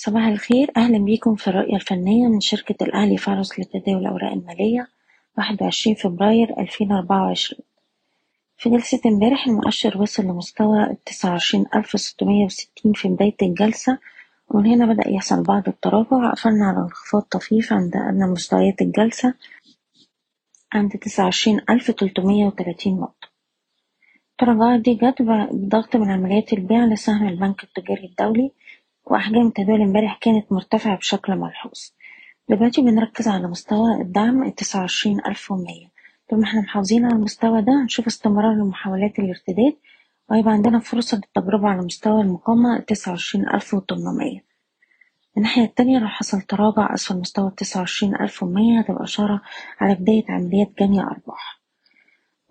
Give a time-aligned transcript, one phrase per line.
[0.00, 0.70] صباح الخير.
[0.76, 4.88] أهلا بيكم في الرؤية الفنية من شركة الأهلي فارس لتداول الأوراق المالية
[5.38, 7.64] واحد وعشرين فبراير ألفين أربعة وعشرين.
[8.56, 13.98] في جلسة امبارح المؤشر وصل لمستوى التسعة وعشرين ألف ستمية وستين في بداية الجلسة
[14.48, 16.30] ومن هنا بدأ يحصل بعض التراجع.
[16.30, 19.34] قفلنا على انخفاض طفيف عند أدنى مستويات الجلسة
[20.72, 23.28] عند تسعة وعشرين ألف تلتمية وتلاتين نقطة.
[24.30, 28.50] التراجعات دي جت بضغط من عمليات البيع لسهم البنك التجاري الدولي
[29.10, 31.80] وأحجام التداول امبارح كانت مرتفعة بشكل ملحوظ.
[32.48, 35.88] دلوقتي بنركز على مستوى الدعم التسعة وعشرين ألف ومية.
[36.30, 39.76] طول ما إحنا محافظين على المستوى ده هنشوف استمرار لمحاولات الارتداد
[40.30, 44.38] وهيبقى عندنا فرصة للتجربة على مستوى المقاومة التسعة وعشرين ألف وتمنمية.
[45.36, 49.42] من الناحية التانية لو حصل تراجع أسفل مستوى التسعة وعشرين ألف ومية هتبقى إشارة
[49.80, 51.57] على بداية عمليات جني أرباح.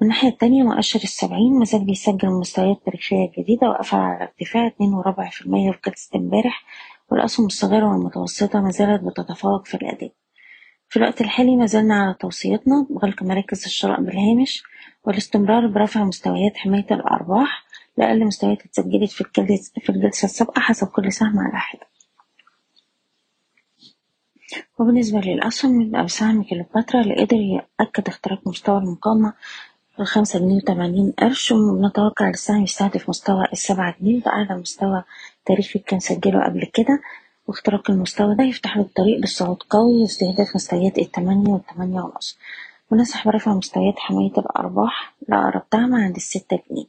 [0.01, 5.29] من الناحية التانية مؤشر السبعين مازال بيسجل مستويات تاريخية جديدة وقفل على ارتفاع اتنين وربع
[5.29, 6.63] في المية في جلسة امبارح
[7.11, 10.11] والأسهم الصغيرة والمتوسطة مازالت بتتفوق في الأداء.
[10.89, 14.63] في الوقت الحالي مازلنا على توصيتنا بغلق مراكز الشراء بالهامش
[15.03, 17.63] والاستمرار برفع مستويات حماية الأرباح
[17.97, 21.87] لأقل مستويات اتسجلت في الجلسة, في الجلسة السابقة حسب كل سهم على حدة.
[24.79, 29.33] وبالنسبة للأسهم يبقى بسهم كيلوباترا اللي قدر يأكد اختراق مستوى المقاومة
[29.99, 35.03] الخمسة جنيه وتمانين قرش ونتوقع السهم يستهدف مستوى السبعة جنيه؟ وده أعلى مستوى
[35.45, 37.01] تاريخي كان سجله قبل كده.
[37.47, 42.37] واختراق المستوى ده يفتح له الطريق للصعود قوي واستهداف مستويات التمانية والتمانية ونص.
[42.91, 46.85] وننصح برفع مستويات حماية الأرباح لأقرب دعم عند الستة جنيه.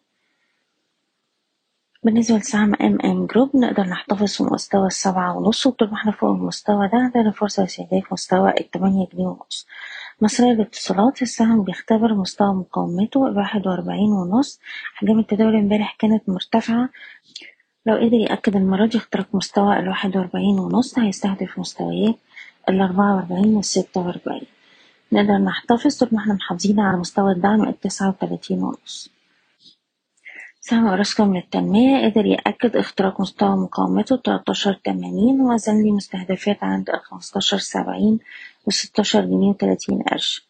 [2.02, 5.66] بالنسبة لسهم ام ام جروب نقدر نحتفظ في مستوى السبعة ونص.
[5.66, 9.66] وطول ما إحنا فوق المستوى ده عندنا فرصة لاستهداف مستوى التمانية جنيه ونص.
[10.22, 14.60] مصرية للاتصالات السهم بيختبر مستوى مقاومته الواحد وأربعين ونص.
[14.96, 16.88] أحجام التداول امبارح كانت مرتفعة.
[17.86, 22.14] لو قدر يأكد المرة دي اختراق مستوى الواحد وأربعين ونص هيستهدف مستويات
[22.68, 24.46] الأربعة وأربعين والستة وأربعين.
[25.12, 29.17] نقدر نحتفظ طول ما إحنا محافظين على مستوى الدعم التسعة وتلاتين ونص.
[30.68, 37.58] سهم أوراسكوم للتنمية قدر يأكد اختراق مستوى مقاومته تلاتاشر تمانين وزن لي مستهدفات عند الخمستاشر
[37.58, 38.18] سبعين
[38.66, 40.48] وستاشر جنيه وتلاتين قرش.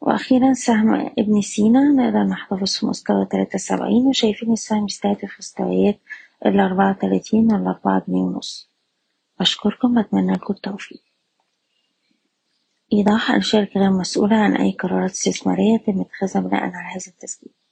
[0.00, 5.98] وأخيرا سهم ابن سينا نقدر نحتفظ في مستوى تلاتة سبعين وشايفين السهم يستهدف مستويات
[6.46, 8.70] الأربعة وتلاتين والأربعة جنيه ونص.
[9.40, 11.02] أشكركم وأتمنى لكم التوفيق.
[12.92, 17.65] إيضاح الشركة غير مسؤولة عن أي قرارات استثمارية تم اتخاذها بناء على هذا التسجيل.